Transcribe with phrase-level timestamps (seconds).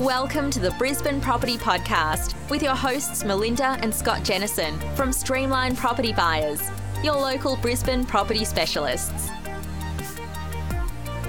[0.00, 5.76] Welcome to the Brisbane Property Podcast with your hosts Melinda and Scott Jennison from Streamline
[5.76, 6.62] Property Buyers,
[7.04, 9.28] your local Brisbane property specialists.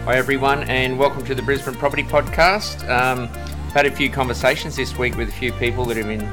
[0.06, 2.88] Hi, everyone, and welcome to the Brisbane Property Podcast.
[2.88, 6.24] Um, I've had a few conversations this week with a few people that have been,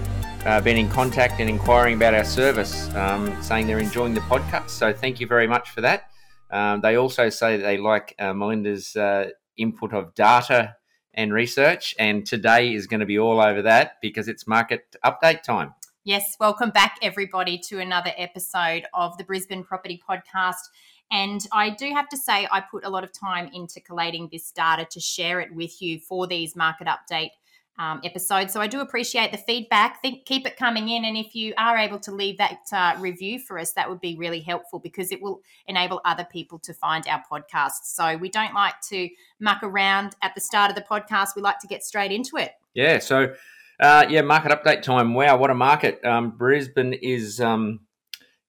[0.47, 4.71] uh, been in contact and inquiring about our service, um, saying they're enjoying the podcast.
[4.71, 6.05] So, thank you very much for that.
[6.53, 10.77] Um, they also say they like uh, Melinda's uh, input of data
[11.19, 11.95] and research.
[11.99, 15.75] And today is going to be all over that because it's market update time.
[16.05, 20.71] Yes, welcome back, everybody, to another episode of the Brisbane Property Podcast.
[21.11, 24.53] And I do have to say, I put a lot of time into collating this
[24.53, 27.31] data to share it with you for these market update
[27.79, 28.51] um, episode.
[28.51, 30.03] So I do appreciate the feedback.
[30.03, 33.39] Think, keep it coming in, and if you are able to leave that uh, review
[33.39, 37.07] for us, that would be really helpful because it will enable other people to find
[37.07, 37.85] our podcast.
[37.85, 39.09] So we don't like to
[39.41, 41.37] muck around at the start of the podcast.
[41.37, 42.53] We like to get straight into it.
[42.75, 42.99] Yeah.
[42.99, 43.35] So.
[43.81, 45.15] Uh, yeah, market update time.
[45.15, 46.05] Wow, what a market!
[46.05, 47.79] Um, Brisbane is um,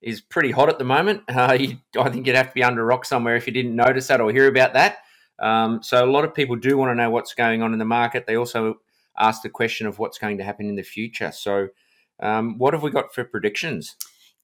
[0.02, 1.22] is pretty hot at the moment.
[1.30, 3.76] Uh, you, I think you'd have to be under a rock somewhere if you didn't
[3.76, 4.98] notice that or hear about that.
[5.40, 7.86] Um, so a lot of people do want to know what's going on in the
[7.86, 8.26] market.
[8.28, 8.80] They also
[9.20, 11.32] ask the question of what's going to happen in the future.
[11.32, 11.70] So,
[12.22, 13.96] um, what have we got for predictions?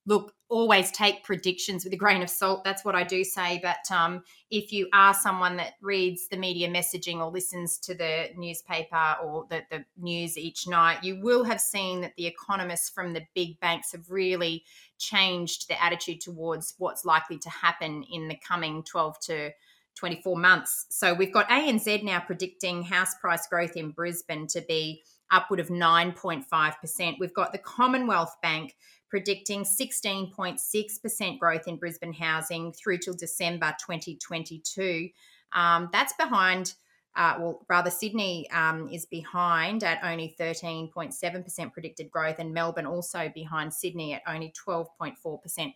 [0.06, 2.64] Look, always take predictions with a grain of salt.
[2.64, 3.60] That's what I do say.
[3.62, 8.30] But um, if you are someone that reads the media messaging or listens to the
[8.38, 13.14] newspaper or the, the news each night, you will have seen that the economists from
[13.14, 14.64] the big banks have really
[15.00, 19.52] changed their attitude towards what's likely to happen in the coming 12 to
[19.96, 20.86] 24 months.
[20.90, 25.70] So we've got ANZ now predicting house price growth in Brisbane to be upward of
[25.70, 27.16] 9.5%.
[27.20, 28.76] We've got the Commonwealth Bank
[29.10, 35.10] predicting 16.6% growth in Brisbane housing through till December 2022.
[35.54, 36.74] Um, that's behind,
[37.16, 43.32] uh, well, rather, Sydney um, is behind at only 13.7% predicted growth, and Melbourne also
[43.34, 45.74] behind Sydney at only 12.4%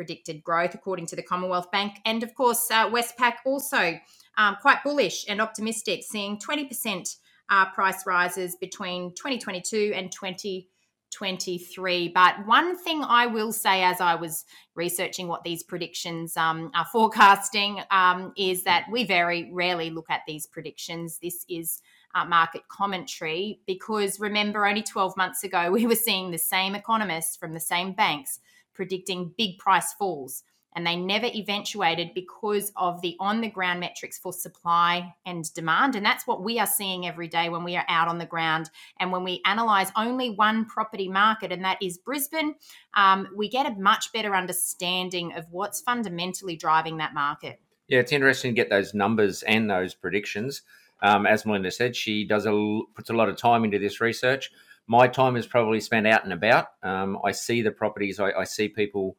[0.00, 1.96] predicted growth, according to the Commonwealth Bank.
[2.06, 4.00] And of course, uh, Westpac also
[4.38, 7.16] um, quite bullish and optimistic, seeing 20%
[7.50, 12.08] uh, price rises between 2022 and 2023.
[12.14, 16.86] But one thing I will say as I was researching what these predictions um, are
[16.86, 21.18] forecasting um, is that we very rarely look at these predictions.
[21.22, 21.82] This is
[22.14, 27.36] uh, market commentary because remember, only 12 months ago, we were seeing the same economists
[27.36, 28.40] from the same banks
[28.80, 30.42] predicting big price falls.
[30.74, 35.96] And they never eventuated because of the on the ground metrics for supply and demand.
[35.96, 38.70] And that's what we are seeing every day when we are out on the ground.
[38.98, 42.54] And when we analyze only one property market, and that is Brisbane,
[42.94, 47.60] um, we get a much better understanding of what's fundamentally driving that market.
[47.88, 50.62] Yeah, it's interesting to get those numbers and those predictions.
[51.02, 54.50] Um, as Melinda said, she does a, puts a lot of time into this research
[54.90, 56.66] my time is probably spent out and about.
[56.82, 59.16] Um, I see the properties, I, I, see people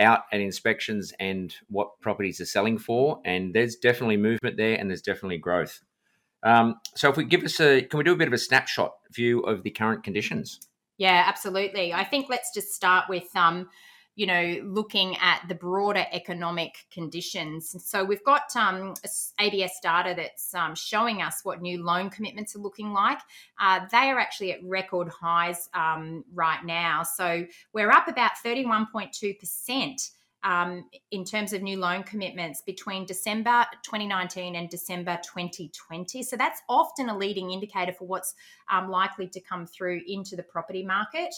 [0.00, 4.90] out at inspections and what properties are selling for, and there's definitely movement there, and
[4.90, 5.80] there's definitely growth.
[6.42, 8.94] Um, so, if we give us a, can we do a bit of a snapshot
[9.12, 10.58] view of the current conditions?
[10.98, 11.92] Yeah, absolutely.
[11.92, 13.68] I think let's just start with um,
[14.14, 17.74] you know, looking at the broader economic conditions.
[17.84, 18.94] So we've got um,
[19.40, 23.18] ABS data that's um, showing us what new loan commitments are looking like.
[23.58, 27.02] Uh, they are actually at record highs um, right now.
[27.02, 30.10] So we're up about 31.2%.
[30.44, 36.20] Um, in terms of new loan commitments between December 2019 and December 2020.
[36.24, 38.34] So that's often a leading indicator for what's
[38.68, 41.32] um, likely to come through into the property market.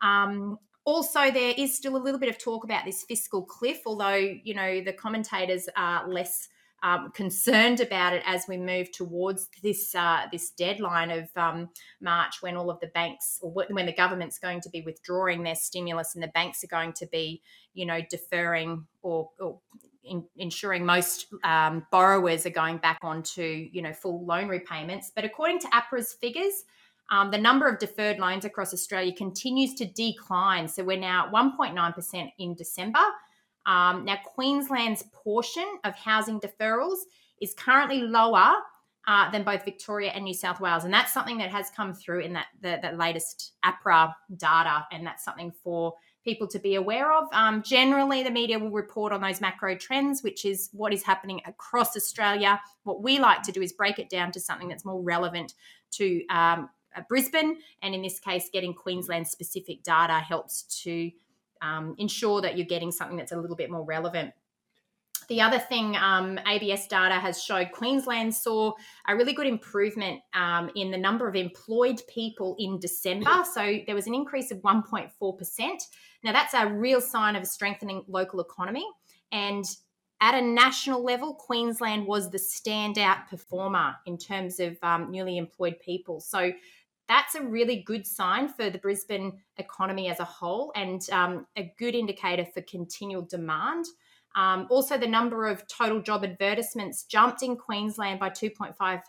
[0.00, 4.14] Um, also, there is still a little bit of talk about this fiscal cliff, although,
[4.14, 6.48] you know, the commentators are less
[6.82, 11.70] um, concerned about it as we move towards this uh, this deadline of um,
[12.00, 15.56] March, when all of the banks or when the government's going to be withdrawing their
[15.56, 17.42] stimulus and the banks are going to be,
[17.74, 19.58] you know, deferring or, or
[20.04, 25.10] in, ensuring most um, borrowers are going back onto, you know, full loan repayments.
[25.12, 26.64] But according to APRA's figures,
[27.10, 30.66] um, the number of deferred loans across Australia continues to decline.
[30.68, 32.98] So we're now at 1.9% in December.
[33.66, 36.98] Um, now, Queensland's portion of housing deferrals
[37.40, 38.54] is currently lower
[39.08, 42.20] uh, than both Victoria and New South Wales, and that's something that has come through
[42.20, 45.94] in that the, latest APRA data, and that's something for
[46.24, 47.28] people to be aware of.
[47.32, 51.40] Um, generally, the media will report on those macro trends, which is what is happening
[51.46, 52.60] across Australia.
[52.82, 55.54] What we like to do is break it down to something that's more relevant
[55.92, 56.68] to um,
[57.02, 57.58] Brisbane.
[57.82, 61.10] And in this case, getting Queensland specific data helps to
[61.62, 64.32] um, ensure that you're getting something that's a little bit more relevant.
[65.28, 68.72] the other thing um, ABS data has showed Queensland saw
[69.08, 73.44] a really good improvement um, in the number of employed people in December.
[73.54, 75.68] So there was an increase of 1.4%.
[76.22, 78.86] Now, that's a real sign of a strengthening local economy.
[79.32, 79.64] And
[80.20, 85.78] at a national level, Queensland was the standout performer in terms of um, newly employed
[85.80, 86.20] people.
[86.20, 86.52] So
[87.08, 91.72] that's a really good sign for the Brisbane economy as a whole and um, a
[91.78, 93.86] good indicator for continual demand.
[94.34, 99.00] Um, also, the number of total job advertisements jumped in Queensland by 2.5%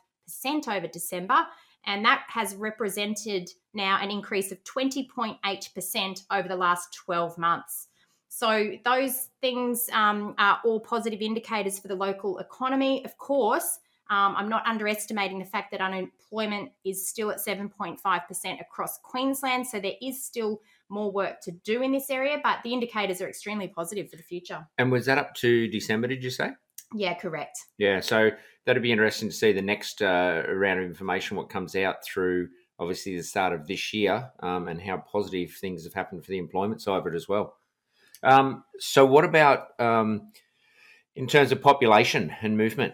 [0.67, 1.45] over December,
[1.85, 7.87] and that has represented now an increase of 20.8% over the last 12 months.
[8.29, 13.03] So, those things um, are all positive indicators for the local economy.
[13.03, 13.79] Of course,
[14.09, 19.67] um, I'm not underestimating the fact that unemployment is still at 7.5% across Queensland.
[19.67, 23.27] So there is still more work to do in this area, but the indicators are
[23.27, 24.65] extremely positive for the future.
[24.77, 26.51] And was that up to December, did you say?
[26.93, 27.57] Yeah, correct.
[27.77, 28.31] Yeah, so
[28.65, 32.47] that'd be interesting to see the next uh, round of information, what comes out through
[32.79, 36.37] obviously the start of this year um, and how positive things have happened for the
[36.37, 37.55] employment side of it as well.
[38.23, 40.31] Um, so, what about um,
[41.15, 42.93] in terms of population and movement?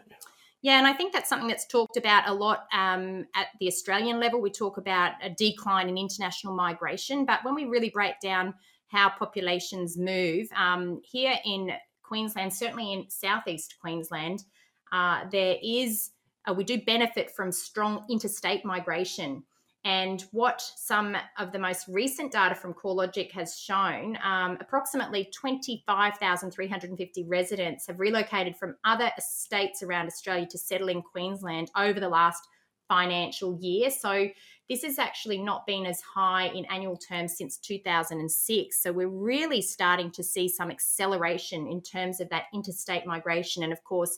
[0.64, 4.22] Yeah, and I think that's something that's talked about a lot um, at the Australian
[4.22, 4.40] level.
[4.40, 8.54] We talk about a decline in international migration, but when we really break down
[8.88, 11.72] how populations move, um, here in
[12.02, 14.46] Queensland, certainly in southeast Queensland,
[14.94, 16.12] uh, there is
[16.48, 19.44] uh, we do benefit from strong interstate migration.
[19.86, 27.24] And what some of the most recent data from CoreLogic has shown, um, approximately 25,350
[27.24, 32.48] residents have relocated from other states around Australia to settle in Queensland over the last
[32.88, 33.90] financial year.
[33.90, 34.30] So
[34.70, 38.82] this has actually not been as high in annual terms since 2006.
[38.82, 43.64] So we're really starting to see some acceleration in terms of that interstate migration.
[43.64, 44.18] And of course,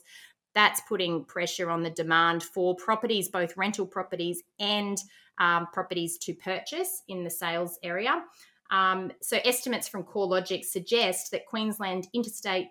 [0.56, 4.96] that's putting pressure on the demand for properties, both rental properties and
[5.38, 8.22] um, properties to purchase in the sales area.
[8.70, 12.68] Um, so, estimates from CoreLogic suggest that Queensland interstate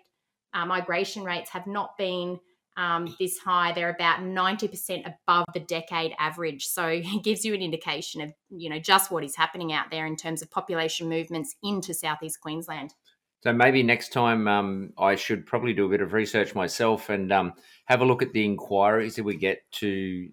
[0.52, 2.40] uh, migration rates have not been
[2.76, 3.72] um, this high.
[3.72, 6.66] They're about 90% above the decade average.
[6.66, 10.06] So, it gives you an indication of you know just what is happening out there
[10.06, 12.94] in terms of population movements into southeast Queensland.
[13.40, 17.32] So maybe next time um, I should probably do a bit of research myself and
[17.32, 17.52] um,
[17.84, 20.28] have a look at the inquiries that we get to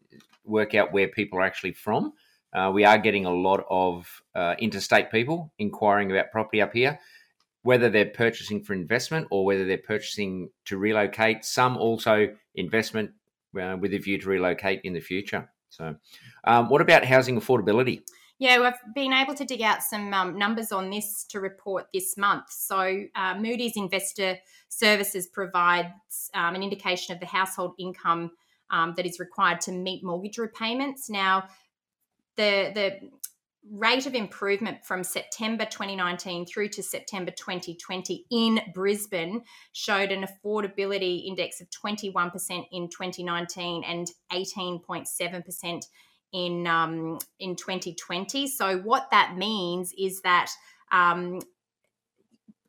[0.45, 2.13] work out where people are actually from.
[2.53, 6.99] Uh, we are getting a lot of uh, interstate people inquiring about property up here,
[7.63, 11.43] whether they're purchasing for investment or whether they're purchasing to relocate.
[11.43, 13.11] Some also investment
[13.59, 15.49] uh, with a view to relocate in the future.
[15.69, 15.95] So,
[16.43, 18.01] um, what about housing affordability?
[18.43, 22.17] Yeah, we've been able to dig out some um, numbers on this to report this
[22.17, 22.51] month.
[22.51, 24.37] So, uh, Moody's Investor
[24.67, 28.31] Services provides um, an indication of the household income
[28.69, 31.09] um, that is required to meet mortgage repayments.
[31.09, 31.45] Now,
[32.35, 33.11] the the
[33.71, 39.41] rate of improvement from September 2019 through to September 2020 in Brisbane
[39.71, 45.85] showed an affordability index of 21% in 2019 and 18.7%
[46.33, 48.47] in um, in 2020.
[48.47, 50.51] So what that means is that
[50.91, 51.39] um,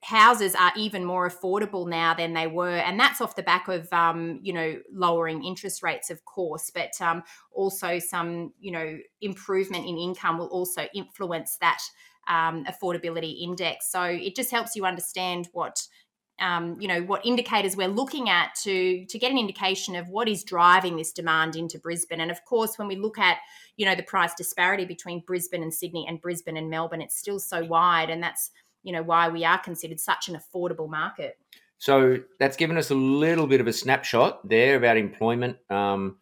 [0.03, 3.91] houses are even more affordable now than they were, and that's off the back of
[3.93, 7.23] um, you know lowering interest rates, of course, but um,
[7.53, 11.81] also some you know improvement in income will also influence that
[12.29, 13.91] um, affordability index.
[13.91, 15.83] So it just helps you understand what.
[16.41, 20.29] Um, you know what indicators we're looking at to to get an indication of what
[20.29, 23.39] is driving this demand into Brisbane, and of course, when we look at
[23.77, 27.39] you know the price disparity between Brisbane and Sydney and Brisbane and Melbourne, it's still
[27.39, 28.51] so wide, and that's
[28.83, 31.39] you know why we are considered such an affordable market.
[31.79, 36.17] So that's given us a little bit of a snapshot there about employment um,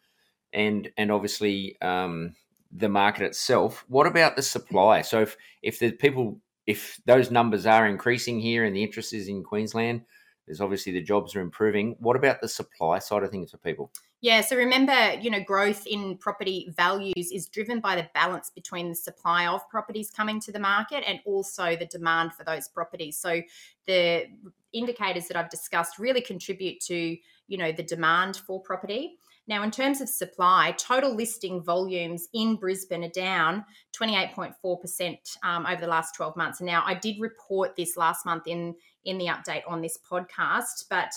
[0.51, 2.35] and and obviously um,
[2.71, 3.85] the market itself.
[3.87, 5.01] What about the supply?
[5.01, 9.27] So if if the people if those numbers are increasing here and the interest is
[9.27, 10.01] in Queensland,
[10.45, 11.95] there's obviously the jobs are improving.
[11.99, 13.91] What about the supply side of things for people?
[14.21, 18.87] Yeah, so remember, you know, growth in property values is driven by the balance between
[18.87, 23.17] the supply of properties coming to the market and also the demand for those properties.
[23.17, 23.41] So
[23.85, 24.27] the
[24.71, 27.17] indicators that I've discussed really contribute to,
[27.47, 29.17] you know, the demand for property.
[29.47, 33.65] Now, in terms of supply, total listing volumes in Brisbane are down
[33.99, 36.59] 28.4% um, over the last 12 months.
[36.59, 40.85] And now, I did report this last month in in the update on this podcast,
[40.89, 41.11] but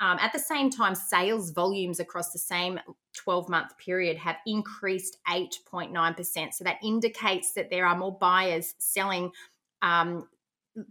[0.00, 2.80] um, at the same time, sales volumes across the same
[3.16, 6.54] 12 month period have increased 8.9%.
[6.54, 9.30] So that indicates that there are more buyers selling
[9.82, 10.26] um,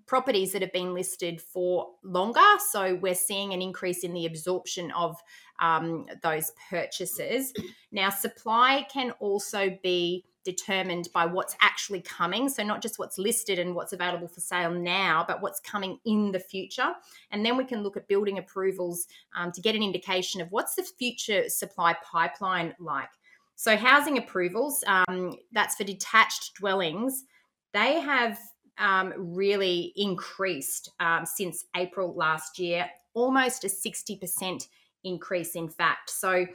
[0.06, 2.42] properties that have been listed for longer.
[2.70, 5.18] So we're seeing an increase in the absorption of
[5.60, 7.54] um, those purchases.
[7.92, 12.50] Now, supply can also be determined by what's actually coming.
[12.50, 16.32] So, not just what's listed and what's available for sale now, but what's coming in
[16.32, 16.94] the future.
[17.32, 20.76] And then we can look at building approvals um, to get an indication of what's
[20.76, 23.10] the future supply pipeline like.
[23.56, 27.26] So, housing approvals, um, that's for detached dwellings,
[27.74, 28.40] they have
[28.80, 34.68] um, really increased um, since April last year, almost a 60%
[35.04, 36.10] increase, in fact.
[36.10, 36.46] So,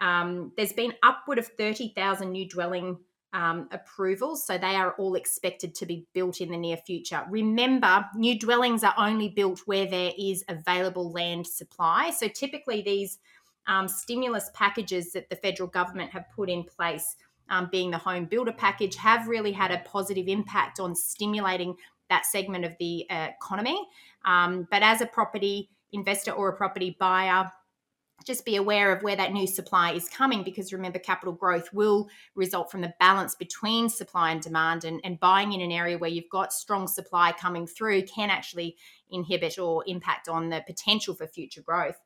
[0.00, 2.98] um, there's been upward of 30,000 new dwelling
[3.34, 4.46] um, approvals.
[4.46, 7.24] So they are all expected to be built in the near future.
[7.28, 12.10] Remember, new dwellings are only built where there is available land supply.
[12.10, 13.18] So typically, these
[13.66, 17.16] um, stimulus packages that the federal government have put in place,
[17.50, 21.74] um, being the home builder package, have really had a positive impact on stimulating
[22.10, 23.80] that segment of the uh, economy.
[24.24, 27.50] Um, but as a property investor or a property buyer,
[28.24, 32.08] just be aware of where that new supply is coming because remember capital growth will
[32.34, 36.10] result from the balance between supply and demand and, and buying in an area where
[36.10, 38.76] you've got strong supply coming through can actually
[39.10, 42.00] inhibit or impact on the potential for future growth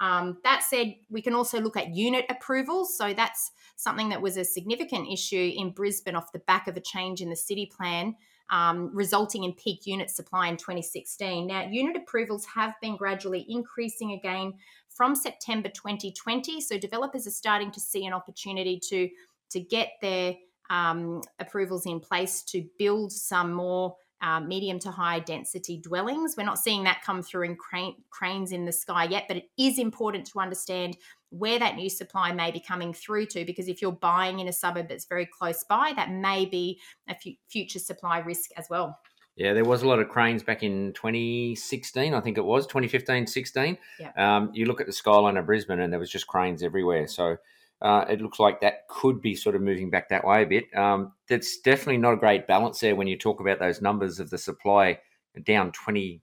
[0.00, 4.36] um, that said we can also look at unit approvals so that's something that was
[4.36, 8.14] a significant issue in brisbane off the back of a change in the city plan
[8.50, 11.46] um, resulting in peak unit supply in 2016.
[11.46, 14.54] Now, unit approvals have been gradually increasing again
[14.90, 16.60] from September 2020.
[16.60, 19.08] So, developers are starting to see an opportunity to,
[19.50, 20.34] to get their
[20.70, 26.34] um, approvals in place to build some more uh, medium to high density dwellings.
[26.36, 29.50] We're not seeing that come through in crane, cranes in the sky yet, but it
[29.58, 30.96] is important to understand
[31.28, 34.52] where that new supply may be coming through to because if you're buying in a
[34.52, 38.98] suburb that's very close by, that may be a f- future supply risk as well.
[39.36, 43.26] Yeah, there was a lot of cranes back in 2016, I think it was 2015,
[43.26, 43.76] 16.
[43.98, 44.12] Yeah.
[44.16, 47.08] Um, you look at the skyline of Brisbane, and there was just cranes everywhere.
[47.08, 47.36] So
[47.84, 50.64] uh, it looks like that could be sort of moving back that way a bit.
[50.74, 54.30] Um, that's definitely not a great balance there when you talk about those numbers of
[54.30, 54.98] the supply
[55.44, 56.22] down 20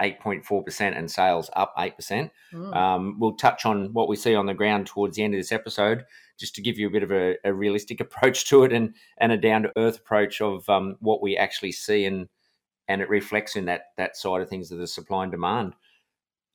[0.00, 2.30] 8.4% and sales up 8%.
[2.52, 2.76] Mm.
[2.76, 5.52] Um, we'll touch on what we see on the ground towards the end of this
[5.52, 6.04] episode,
[6.38, 9.32] just to give you a bit of a, a realistic approach to it and, and
[9.32, 12.28] a down to earth approach of um, what we actually see and,
[12.88, 15.74] and it reflects in that, that side of things of the supply and demand.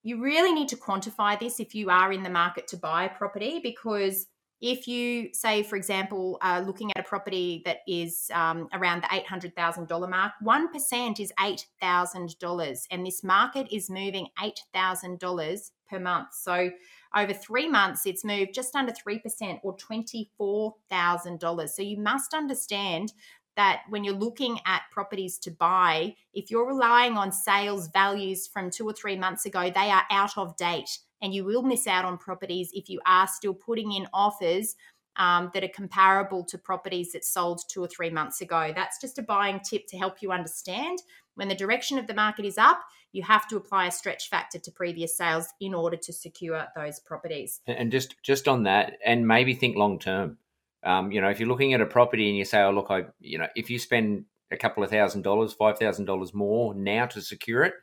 [0.03, 3.11] you really need to quantify this if you are in the market to buy a
[3.11, 4.27] property because
[4.61, 9.09] if you say, for example, uh, looking at a property that is um, around the
[9.09, 12.87] $800,000 mark, 1% is $8,000.
[12.91, 16.29] And this market is moving $8,000 per month.
[16.33, 16.71] So
[17.17, 21.69] over three months, it's moved just under 3% or $24,000.
[21.69, 23.13] So you must understand
[23.57, 28.71] that when you're looking at properties to buy, if you're relying on sales values from
[28.71, 32.05] two or three months ago, they are out of date and you will miss out
[32.05, 34.75] on properties if you are still putting in offers
[35.17, 38.73] um, that are comparable to properties that sold two or three months ago.
[38.75, 41.01] That's just a buying tip to help you understand
[41.35, 44.59] when the direction of the market is up, you have to apply a stretch factor
[44.59, 47.61] to previous sales in order to secure those properties.
[47.67, 50.39] And just just on that, and maybe think long term.
[50.83, 53.05] Um, you know, if you're looking at a property and you say, "Oh, look, I,"
[53.21, 57.07] you know, if you spend a couple of thousand dollars, five thousand dollars more now
[57.07, 57.75] to secure it,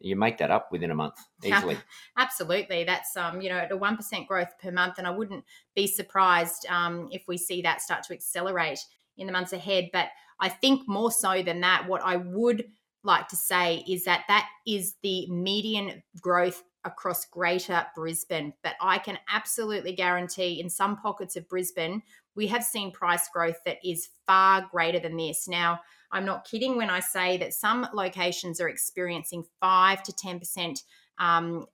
[0.00, 1.76] you make that up within a month easily.
[2.16, 5.44] Absolutely, that's um, you know at a one percent growth per month, and I wouldn't
[5.74, 8.80] be surprised um, if we see that start to accelerate
[9.16, 9.90] in the months ahead.
[9.92, 10.08] But
[10.40, 12.64] I think more so than that, what I would
[13.04, 18.52] like to say is that that is the median growth across greater Brisbane.
[18.62, 22.02] But I can absolutely guarantee in some pockets of Brisbane,
[22.34, 25.48] we have seen price growth that is far greater than this.
[25.48, 25.80] Now,
[26.10, 30.78] I'm not kidding when I say that some locations are experiencing 5 to 10%
[31.18, 31.66] um,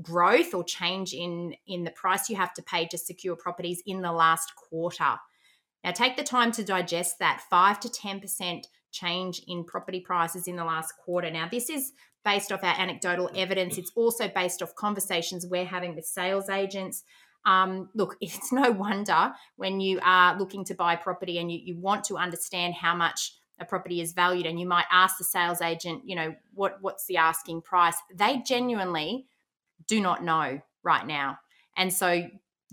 [0.00, 4.02] growth or change in, in the price you have to pay to secure properties in
[4.02, 5.16] the last quarter.
[5.84, 10.56] Now, take the time to digest that 5 to 10% change in property prices in
[10.56, 11.30] the last quarter.
[11.30, 11.92] Now, this is
[12.24, 13.78] based off our anecdotal evidence.
[13.78, 17.02] It's also based off conversations we're having with sales agents.
[17.44, 21.76] Um, look, it's no wonder when you are looking to buy property and you, you
[21.76, 25.60] want to understand how much a property is valued and you might ask the sales
[25.60, 29.26] agent you know what what's the asking price they genuinely
[29.86, 31.38] do not know right now
[31.76, 32.28] and so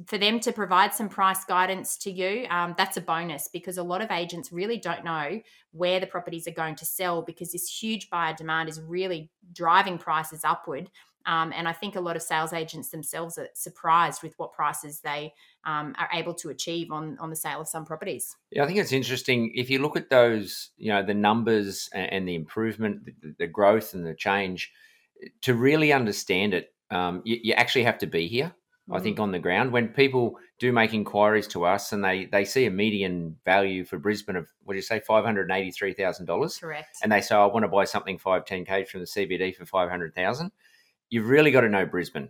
[0.07, 3.83] for them to provide some price guidance to you, um, that's a bonus because a
[3.83, 7.67] lot of agents really don't know where the properties are going to sell because this
[7.67, 10.89] huge buyer demand is really driving prices upward.
[11.25, 15.01] Um, and I think a lot of sales agents themselves are surprised with what prices
[15.01, 15.33] they
[15.65, 18.35] um, are able to achieve on on the sale of some properties.
[18.51, 22.27] Yeah, I think it's interesting if you look at those, you know, the numbers and,
[22.27, 24.71] the improvement, the, the, growth and the change.
[25.41, 28.55] To really understand it, um, you, you actually have to be here.
[28.91, 29.71] I think, on the ground.
[29.71, 33.99] When people do make inquiries to us and they, they see a median value for
[33.99, 36.59] Brisbane of, what do you say, $583,000?
[36.59, 36.97] Correct.
[37.03, 40.51] And they say, I want to buy something 5, 10K from the CBD for 500000
[41.09, 42.29] you've really got to know Brisbane.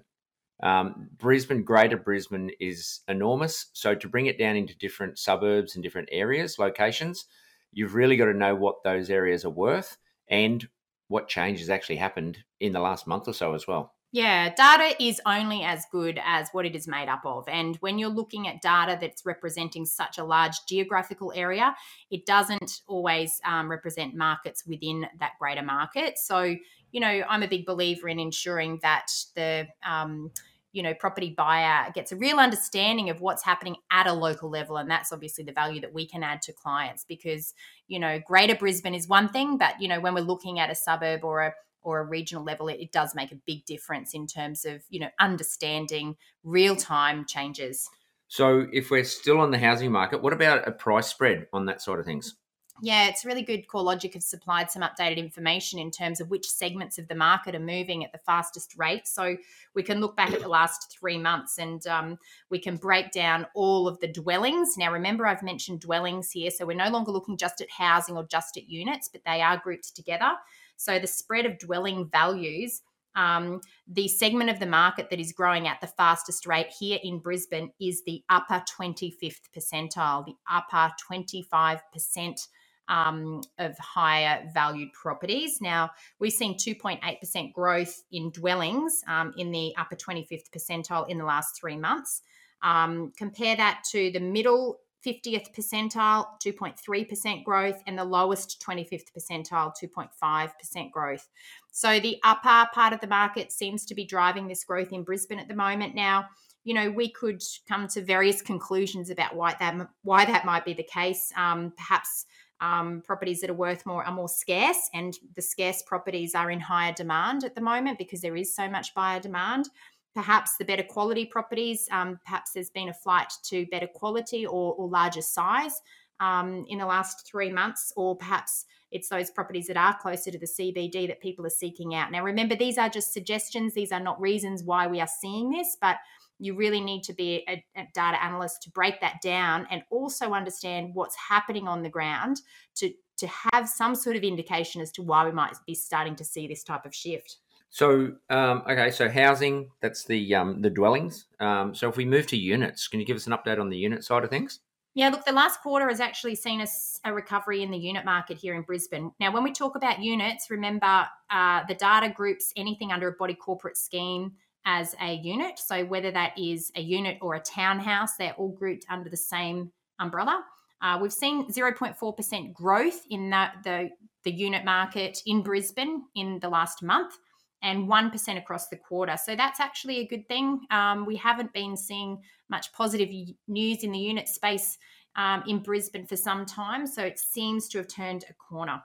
[0.62, 3.68] Um, Brisbane, Greater Brisbane is enormous.
[3.74, 7.26] So to bring it down into different suburbs and different areas, locations,
[7.72, 10.68] you've really got to know what those areas are worth and
[11.08, 13.94] what change has actually happened in the last month or so as well.
[14.12, 17.48] Yeah, data is only as good as what it is made up of.
[17.48, 21.76] And when you're looking at data that's representing such a large geographical area,
[22.10, 26.18] it doesn't always um, represent markets within that greater market.
[26.18, 26.56] So,
[26.92, 30.32] you know, I'm a big believer in ensuring that the um,
[30.72, 34.78] you know property buyer gets a real understanding of what's happening at a local level
[34.78, 37.56] and that's obviously the value that we can add to clients because
[37.88, 40.76] you know greater brisbane is one thing but you know when we're looking at a
[40.76, 44.28] suburb or a or a regional level, it, it does make a big difference in
[44.28, 47.90] terms of you know understanding real time changes.
[48.28, 51.82] So, if we're still on the housing market, what about a price spread on that
[51.82, 52.36] side of things?
[52.82, 53.68] Yeah, it's really good.
[53.68, 57.60] CoreLogic have supplied some updated information in terms of which segments of the market are
[57.60, 59.08] moving at the fastest rate.
[59.08, 59.36] So
[59.76, 62.18] we can look back at the last three months and um,
[62.50, 64.78] we can break down all of the dwellings.
[64.78, 66.52] Now, remember, I've mentioned dwellings here.
[66.52, 69.58] So we're no longer looking just at housing or just at units, but they are
[69.58, 70.32] grouped together.
[70.78, 72.82] So the spread of dwelling values,
[73.16, 77.20] um, the segment of the market that is growing at the fastest rate here in
[77.20, 82.48] Brisbane is the upper 25th percentile, the upper 25%.
[82.90, 85.62] Um, of higher valued properties.
[85.62, 91.24] Now, we've seen 2.8% growth in dwellings um, in the upper 25th percentile in the
[91.24, 92.24] last three months.
[92.64, 99.74] Um, compare that to the middle 50th percentile, 2.3% growth, and the lowest 25th percentile,
[99.82, 101.28] 2.5% growth.
[101.72, 105.40] So the upper part of the market seems to be driving this growth in Brisbane
[105.40, 105.96] at the moment.
[105.96, 106.26] Now,
[106.64, 110.74] you know, we could come to various conclusions about why that why that might be
[110.74, 111.32] the case.
[111.36, 112.26] Um, perhaps
[112.62, 116.60] um, properties that are worth more are more scarce, and the scarce properties are in
[116.60, 119.70] higher demand at the moment because there is so much buyer demand
[120.16, 124.74] perhaps the better quality properties, um, perhaps there's been a flight to better quality or,
[124.74, 125.82] or larger size
[126.20, 130.40] um, in the last three months, or perhaps it's those properties that are closer to
[130.40, 132.12] the CBD that people are seeking out.
[132.12, 135.78] Now, remember, these are just suggestions, these are not reasons why we are seeing this,
[135.80, 135.98] but
[136.40, 140.32] you really need to be a, a, data analyst to break that down and also
[140.32, 142.42] understand what's happening on the ground
[142.76, 146.24] to to have some sort of indication as to why we might be starting to
[146.24, 147.38] see this type of shift.
[147.70, 151.26] So um, okay, so housing that's the um, the dwellings.
[151.40, 153.78] Um, so if we move to units, can you give us an update on the
[153.78, 154.62] unit side of things?
[154.96, 156.68] Yeah, look, the last quarter has actually seen a,
[157.06, 159.12] a recovery in the unit market here in Brisbane.
[159.20, 163.36] Now, when we talk about units, remember uh, the data groups anything under a body
[163.36, 164.34] corporate scheme
[164.70, 165.58] as a unit.
[165.58, 169.72] So whether that is a unit or a townhouse, they're all grouped under the same
[169.98, 170.44] umbrella.
[170.80, 173.90] Uh, we've seen 0.4% growth in the, the,
[174.26, 177.18] the unit market in Brisbane in the last month
[177.64, 179.18] and 1% across the quarter.
[179.18, 180.62] So that's actually a good thing.
[180.70, 183.10] Um, we haven't been seeing much positive
[183.48, 184.78] news in the unit space
[185.16, 186.86] um, in Brisbane for some time.
[186.86, 188.84] So it seems to have turned a corner.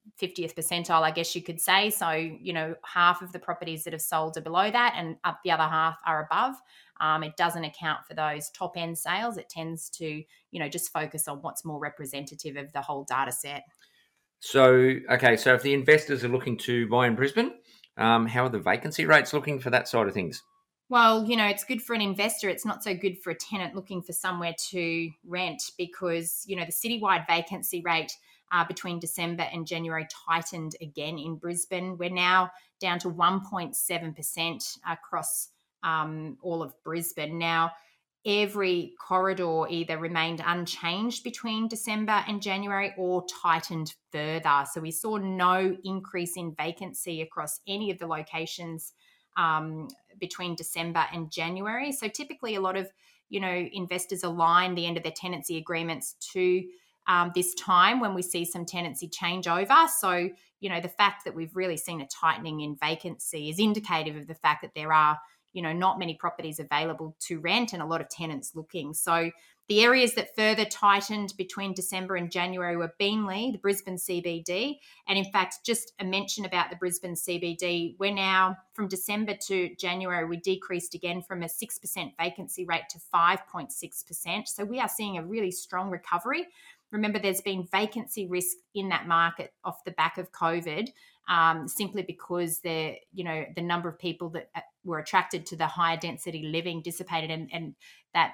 [0.05, 1.89] Um, 50th percentile, I guess you could say.
[1.89, 5.39] So, you know, half of the properties that have sold are below that, and up
[5.43, 6.55] the other half are above.
[6.99, 9.37] Um, it doesn't account for those top end sales.
[9.37, 13.31] It tends to, you know, just focus on what's more representative of the whole data
[13.31, 13.63] set.
[14.39, 17.53] So, okay, so if the investors are looking to buy in Brisbane,
[17.97, 20.43] um, how are the vacancy rates looking for that side of things?
[20.89, 22.49] Well, you know, it's good for an investor.
[22.49, 26.65] It's not so good for a tenant looking for somewhere to rent because, you know,
[26.65, 28.11] the citywide vacancy rate
[28.51, 31.97] uh, between December and January tightened again in Brisbane.
[31.97, 35.49] We're now down to 1.7% across
[35.83, 37.37] um, all of Brisbane.
[37.37, 37.71] Now,
[38.25, 44.65] every corridor either remained unchanged between December and January or tightened further.
[44.71, 48.93] So we saw no increase in vacancy across any of the locations
[49.37, 49.87] um,
[50.19, 51.91] between December and January.
[51.91, 52.89] So typically, a lot of
[53.29, 56.63] you know investors align the end of their tenancy agreements to
[57.07, 59.87] um, this time when we see some tenancy changeover.
[59.89, 64.15] So you know the fact that we've really seen a tightening in vacancy is indicative
[64.15, 65.17] of the fact that there are
[65.53, 69.31] you know not many properties available to rent and a lot of tenants looking so
[69.71, 74.79] the areas that further tightened between December and January were Beenleigh, the Brisbane CBD.
[75.07, 79.73] And in fact, just a mention about the Brisbane CBD, we're now from December to
[79.75, 84.47] January, we decreased again from a 6% vacancy rate to 5.6%.
[84.47, 86.47] So we are seeing a really strong recovery.
[86.91, 90.89] Remember, there's been vacancy risk in that market off the back of COVID,
[91.29, 95.55] um, simply because the you know the number of people that uh, were attracted to
[95.55, 97.75] the higher density living dissipated, and, and
[98.13, 98.33] that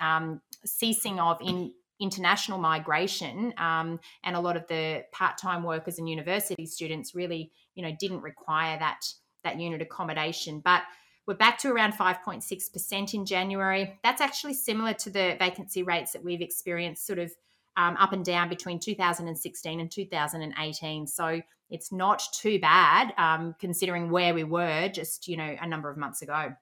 [0.00, 6.08] um, ceasing of in international migration um, and a lot of the part-time workers and
[6.08, 9.00] university students really you know didn't require that
[9.42, 10.82] that unit accommodation but
[11.28, 14.00] we're back to around 5.6% in January.
[14.02, 17.30] That's actually similar to the vacancy rates that we've experienced sort of
[17.78, 21.06] um, up and down between 2016 and 2018.
[21.06, 25.88] So it's not too bad um, considering where we were just, you know, a number
[25.88, 26.54] of months ago.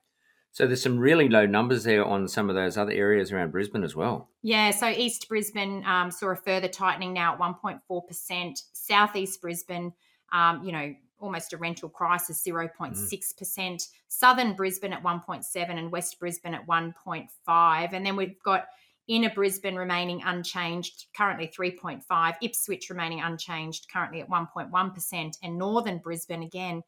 [0.53, 3.83] So there's some really low numbers there on some of those other areas around Brisbane
[3.83, 4.29] as well.
[4.43, 8.63] Yeah, so East Brisbane um, saw a further tightening now at 1.4%.
[8.73, 9.93] Southeast Brisbane,
[10.33, 12.95] um, you know, almost a rental crisis, 0.6%.
[12.95, 13.89] Mm.
[14.09, 17.93] Southern Brisbane at 1.7 and West Brisbane at 1.5.
[17.93, 18.67] And then we've got
[19.09, 22.35] Inner Brisbane remaining unchanged, currently 3.5.
[22.43, 25.39] Ipswich remaining unchanged, currently at 1.1%.
[25.43, 26.83] And Northern Brisbane, again,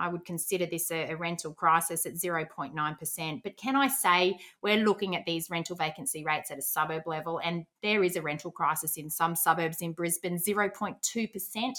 [0.00, 3.42] I would consider this a, a, rental crisis at 0.9%.
[3.42, 7.40] But can I say we're looking at these rental vacancy rates at a suburb level,
[7.44, 11.72] and there is a rental crisis in some suburbs in Brisbane, 0.2%.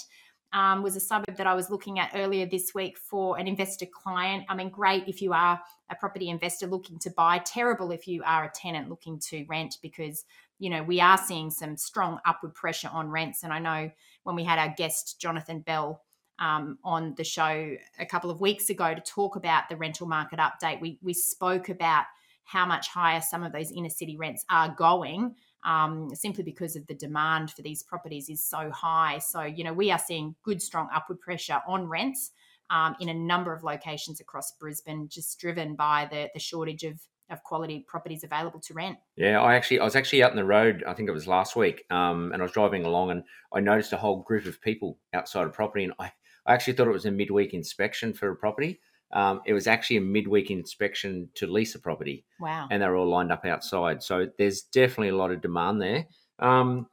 [0.54, 3.86] Um, was a suburb that I was looking at earlier this week for an investor
[3.86, 4.44] client.
[4.50, 5.58] I mean, great if you are
[5.90, 9.78] a property investor looking to buy, terrible if you are a tenant looking to rent
[9.80, 10.24] because,
[10.58, 13.44] you know, we are seeing some strong upward pressure on rents.
[13.44, 13.90] And I know
[14.24, 16.02] when we had our guest, Jonathan Bell,
[16.38, 20.38] um, on the show a couple of weeks ago to talk about the rental market
[20.38, 20.80] update.
[20.80, 22.04] We we spoke about
[22.44, 25.36] how much higher some of those inner city rents are going.
[25.64, 29.18] Um, simply because of the demand for these properties is so high.
[29.18, 32.32] So, you know, we are seeing good, strong upward pressure on rents
[32.70, 36.98] um, in a number of locations across Brisbane, just driven by the, the shortage of,
[37.30, 38.98] of quality properties available to rent.
[39.16, 40.82] Yeah, I actually I was actually out in the road.
[40.86, 43.22] I think it was last week, um, and I was driving along, and
[43.54, 46.10] I noticed a whole group of people outside a property, and I
[46.46, 48.80] I actually thought it was a midweek inspection for a property.
[49.12, 52.24] Um, it was actually a midweek inspection to lease a property.
[52.40, 52.68] Wow.
[52.70, 54.02] And they're all lined up outside.
[54.02, 56.06] So there's definitely a lot of demand there.
[56.38, 56.86] Um,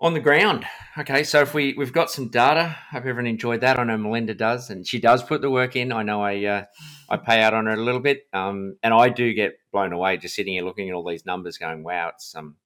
[0.00, 0.64] on the ground.
[0.96, 3.78] Okay, so if we we've got some data, hope everyone enjoyed that.
[3.78, 5.92] I know Melinda does, and she does put the work in.
[5.92, 6.64] I know I uh,
[7.08, 10.16] I pay out on her a little bit, um, and I do get blown away
[10.16, 12.56] just sitting here looking at all these numbers, going, "Wow, it's um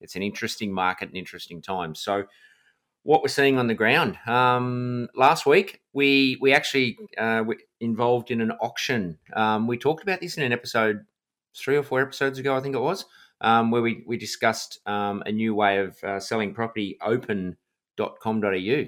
[0.00, 2.24] it's an interesting market, an interesting time." So
[3.04, 4.16] what we're seeing on the ground.
[4.26, 9.18] Um, last week, we we actually uh, were involved in an auction.
[9.34, 11.04] Um, we talked about this in an episode
[11.56, 13.04] three or four episodes ago, I think it was,
[13.40, 18.84] um, where we we discussed um, a new way of uh, selling property, openn.com.au,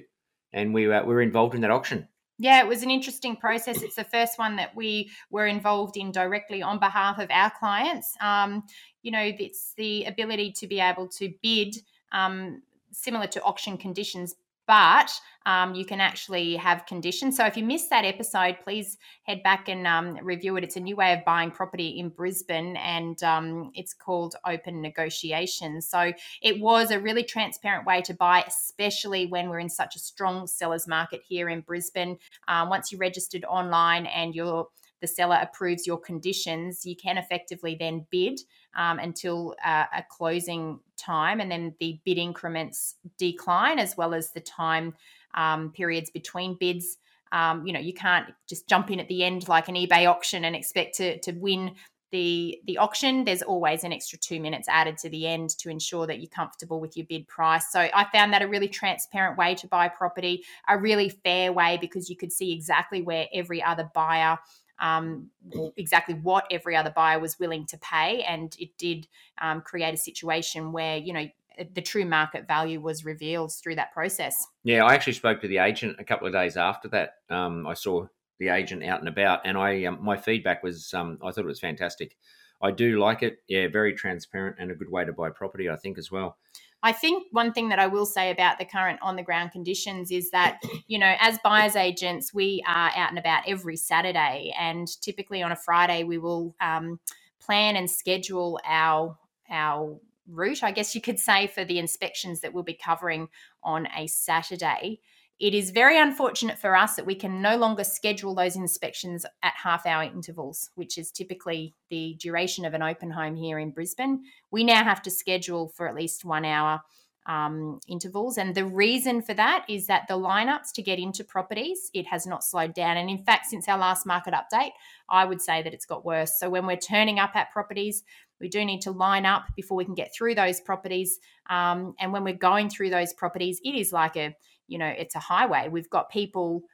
[0.52, 2.08] and we were, we were involved in that auction.
[2.38, 3.82] Yeah, it was an interesting process.
[3.82, 8.12] It's the first one that we were involved in directly on behalf of our clients.
[8.20, 8.64] Um,
[9.02, 11.76] you know, it's the ability to be able to bid
[12.10, 12.62] um,
[12.94, 14.34] similar to auction conditions,
[14.66, 15.10] but
[15.46, 17.36] um, you can actually have conditions.
[17.36, 20.64] So if you missed that episode, please head back and um, review it.
[20.64, 25.86] It's a new way of buying property in Brisbane and um, it's called open negotiations.
[25.86, 29.98] So it was a really transparent way to buy, especially when we're in such a
[29.98, 32.16] strong seller's market here in Brisbane.
[32.48, 34.68] Um, once you registered online and you're
[35.04, 38.40] the seller approves your conditions, you can effectively then bid
[38.74, 44.30] um, until uh, a closing time, and then the bid increments decline as well as
[44.30, 44.94] the time
[45.34, 46.96] um, periods between bids.
[47.32, 50.46] Um, you know, you can't just jump in at the end like an eBay auction
[50.46, 51.74] and expect to to win
[52.14, 56.06] the the auction there's always an extra two minutes added to the end to ensure
[56.06, 59.52] that you're comfortable with your bid price so i found that a really transparent way
[59.52, 63.90] to buy property a really fair way because you could see exactly where every other
[63.94, 64.38] buyer
[64.80, 65.30] um,
[65.76, 69.06] exactly what every other buyer was willing to pay and it did
[69.40, 71.26] um, create a situation where you know
[71.74, 74.46] the true market value was revealed through that process.
[74.64, 77.16] Yeah, I actually spoke to the agent a couple of days after that.
[77.30, 78.06] Um, I saw
[78.38, 81.46] the agent out and about, and I um, my feedback was um, I thought it
[81.46, 82.16] was fantastic.
[82.60, 83.38] I do like it.
[83.48, 85.68] Yeah, very transparent and a good way to buy property.
[85.68, 86.38] I think as well.
[86.84, 90.10] I think one thing that I will say about the current on the ground conditions
[90.10, 94.54] is that, you know, as buyers agents, we are out and about every Saturday.
[94.56, 97.00] And typically on a Friday, we will um,
[97.40, 99.16] plan and schedule our,
[99.48, 103.28] our route, I guess you could say, for the inspections that we'll be covering
[103.62, 105.00] on a Saturday.
[105.40, 109.52] It is very unfortunate for us that we can no longer schedule those inspections at
[109.62, 114.22] half hour intervals, which is typically the duration of an open home here in Brisbane.
[114.52, 116.82] We now have to schedule for at least one hour
[117.26, 118.38] um, intervals.
[118.38, 122.26] And the reason for that is that the lineups to get into properties, it has
[122.26, 122.96] not slowed down.
[122.96, 124.72] And in fact, since our last market update,
[125.08, 126.38] I would say that it's got worse.
[126.38, 128.04] So when we're turning up at properties,
[128.40, 131.18] we do need to line up before we can get through those properties.
[131.48, 135.14] Um, and when we're going through those properties, it is like a you know it's
[135.14, 135.68] a highway.
[135.68, 136.64] We've got people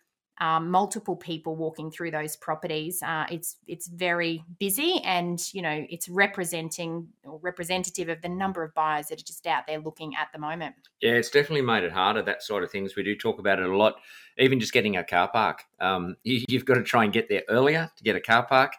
[0.40, 3.02] um, multiple people walking through those properties.
[3.02, 8.64] Uh, it's it's very busy and you know it's representing or representative of the number
[8.64, 10.74] of buyers that are just out there looking at the moment.
[11.02, 12.96] Yeah it's definitely made it harder that sort of things.
[12.96, 13.96] We do talk about it a lot
[14.38, 15.64] even just getting a car park.
[15.80, 18.72] Um, you, have got to try and get there earlier to get a car park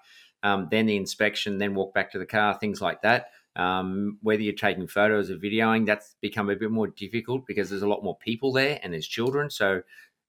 [0.43, 4.41] um, then the inspection then walk back to the car things like that um, whether
[4.41, 8.03] you're taking photos or videoing, that's become a bit more difficult because there's a lot
[8.03, 9.49] more people there and there's children.
[9.49, 9.81] So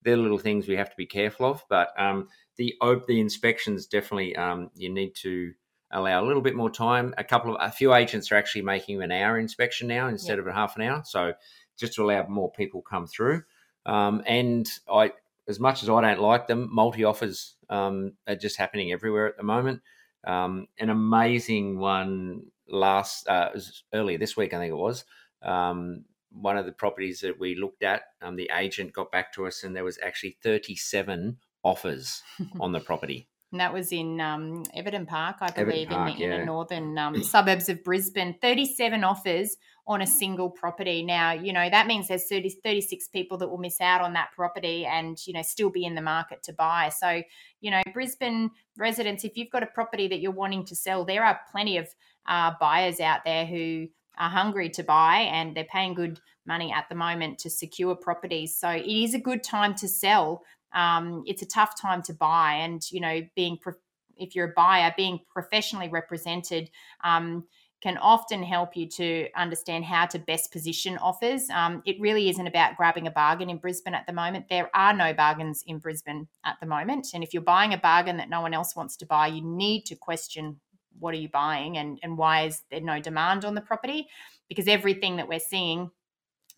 [0.03, 1.65] they're little things we have to be careful of.
[1.69, 2.75] But um, the
[3.07, 5.53] the inspections definitely um, you need to
[5.93, 7.15] allow a little bit more time.
[7.19, 10.41] A couple of a few agents are actually making an hour inspection now instead yep.
[10.41, 11.03] of a half an hour.
[11.05, 11.35] So
[11.79, 13.43] just to allow more people come through.
[13.87, 15.13] Um, and I,
[15.49, 19.37] as much as I don't like them, multi offers um, are just happening everywhere at
[19.37, 19.83] the moment.
[20.25, 23.51] Um, an amazing one last uh,
[23.93, 25.05] earlier this week, I think it was.
[25.43, 29.47] Um, one of the properties that we looked at, um, the agent got back to
[29.47, 32.23] us, and there was actually 37 offers
[32.61, 33.29] on the property.
[33.53, 36.35] And that was in um, Everton Park, I believe, Park, in, the, yeah.
[36.35, 38.35] in the northern um, suburbs of Brisbane.
[38.41, 41.03] 37 offers on a single property.
[41.03, 44.31] Now, you know, that means there's 30, 36 people that will miss out on that
[44.35, 46.89] property and, you know, still be in the market to buy.
[46.89, 47.23] So,
[47.61, 51.25] you know, Brisbane residents, if you've got a property that you're wanting to sell, there
[51.25, 51.89] are plenty of
[52.27, 53.89] uh, buyers out there who
[54.19, 58.57] are hungry to buy and they're paying good money at the moment to secure properties.
[58.57, 60.43] So it is a good time to sell.
[60.75, 63.75] Um, it's a tough time to buy, and you know, being pro-
[64.17, 66.71] if you're a buyer, being professionally represented.
[67.05, 67.45] Um,
[67.83, 71.51] can often help you to understand how to best position offers.
[71.51, 74.47] Um, it really isn't about grabbing a bargain in Brisbane at the moment.
[74.49, 77.09] There are no bargains in Brisbane at the moment.
[77.13, 79.85] And if you're buying a bargain that no one else wants to buy, you need
[79.87, 80.61] to question
[80.99, 84.09] what are you buying and, and why is there no demand on the property?
[84.49, 85.91] Because everything that we're seeing,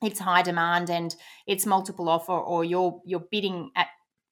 [0.03, 1.15] it's high demand and
[1.47, 3.87] it's multiple offer or you're you're bidding at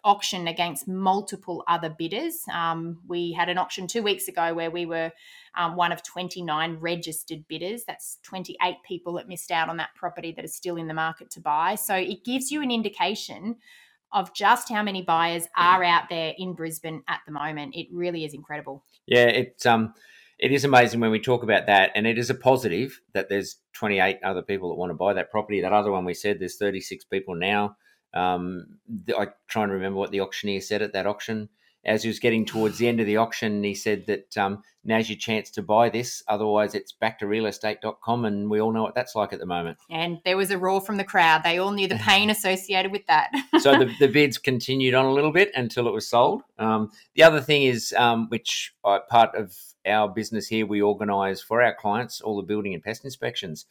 [0.05, 2.43] auction against multiple other bidders.
[2.53, 5.13] Um, we had an auction two weeks ago where we were
[5.57, 7.85] um, one of 29 registered bidders.
[7.85, 11.31] That's 28 people that missed out on that property that are still in the market
[11.31, 11.77] to buy.
[11.77, 13.57] So it gives you an indication
[14.13, 17.75] of just how many buyers are out there in Brisbane at the moment.
[17.75, 18.85] It really is incredible.
[19.07, 19.95] Yeah, it's um
[20.39, 23.57] it is amazing when we talk about that and it is a positive that there's
[23.75, 25.61] 28 other people that want to buy that property.
[25.61, 27.77] That other one we said there's 36 people now.
[28.15, 28.79] Um
[29.17, 31.49] I try and remember what the auctioneer said at that auction
[31.85, 35.09] as he was getting towards the end of the auction, he said that um, now's
[35.09, 36.23] your chance to buy this.
[36.29, 38.25] Otherwise, it's back to realestate.com.
[38.25, 39.79] And we all know what that's like at the moment.
[39.91, 41.43] And there was a roar from the crowd.
[41.43, 43.33] They all knew the pain associated with that.
[43.59, 46.43] so the, the, bids continued on a little bit until it was sold.
[46.59, 51.43] Um, the other thing is, um, which uh, part of our business here, we organise
[51.43, 53.67] for our clients all the building and pest inspections.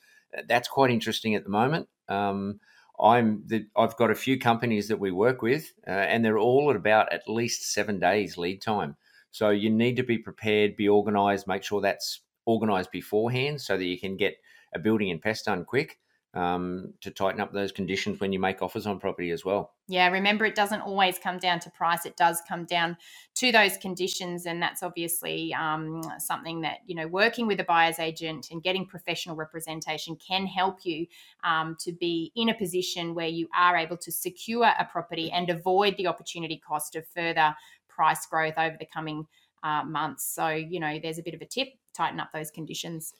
[0.47, 1.87] That's quite interesting at the moment.
[2.09, 2.59] Um,
[3.01, 6.69] I'm the, I've got a few companies that we work with, uh, and they're all
[6.69, 8.95] at about at least seven days lead time.
[9.31, 13.85] So you need to be prepared, be organised, make sure that's organised beforehand, so that
[13.85, 14.35] you can get
[14.75, 15.97] a building and pest done quick
[16.33, 19.73] um, to tighten up those conditions when you make offers on property as well.
[19.87, 22.97] Yeah, remember it doesn't always come down to price; it does come down
[23.35, 27.99] to those conditions, and that's obviously um, something that you know working with a buyer's
[27.99, 31.05] agent and getting professional representation can help you
[31.43, 35.49] um, to be in a position where you are able to secure a property and
[35.49, 37.55] avoid the opportunity cost of further
[37.89, 39.27] price growth over the coming
[39.63, 40.25] uh, months.
[40.33, 43.13] So, you know, there's a bit of a tip tighten up those conditions.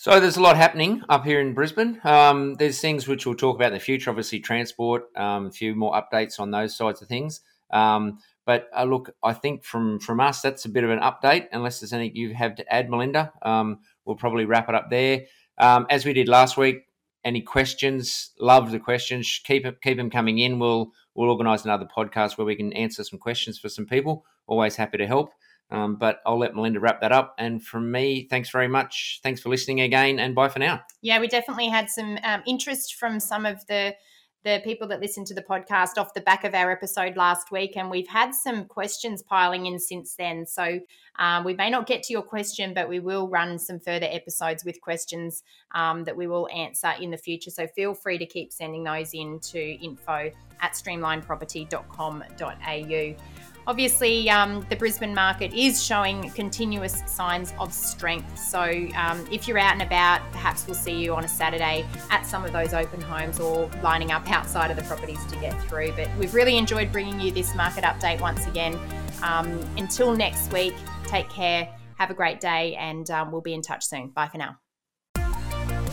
[0.00, 2.00] So there's a lot happening up here in Brisbane.
[2.04, 4.10] Um, there's things which we'll talk about in the future.
[4.10, 7.40] Obviously, transport, um, a few more updates on those sides of things.
[7.72, 11.48] Um, but uh, look, I think from from us, that's a bit of an update.
[11.50, 15.22] Unless there's anything you have to add, Melinda, um, we'll probably wrap it up there.
[15.58, 16.86] Um, as we did last week,
[17.24, 18.30] any questions?
[18.38, 19.40] Love the questions.
[19.44, 20.60] Keep keep them coming in.
[20.60, 24.24] We'll we'll organise another podcast where we can answer some questions for some people.
[24.46, 25.32] Always happy to help.
[25.70, 27.34] Um, but I'll let Melinda wrap that up.
[27.38, 29.20] And from me, thanks very much.
[29.22, 30.80] Thanks for listening again, and bye for now.
[31.02, 33.94] Yeah, we definitely had some um, interest from some of the
[34.44, 37.76] the people that listened to the podcast off the back of our episode last week,
[37.76, 40.46] and we've had some questions piling in since then.
[40.46, 40.80] So
[41.18, 44.64] um, we may not get to your question, but we will run some further episodes
[44.64, 45.42] with questions
[45.74, 47.50] um, that we will answer in the future.
[47.50, 53.57] So feel free to keep sending those in to info at streamlineproperty.com.au.
[53.68, 58.38] Obviously, um, the Brisbane market is showing continuous signs of strength.
[58.38, 58.62] So,
[58.96, 62.46] um, if you're out and about, perhaps we'll see you on a Saturday at some
[62.46, 65.92] of those open homes or lining up outside of the properties to get through.
[65.92, 68.80] But we've really enjoyed bringing you this market update once again.
[69.22, 73.60] Um, until next week, take care, have a great day, and um, we'll be in
[73.60, 74.08] touch soon.
[74.08, 74.56] Bye for now.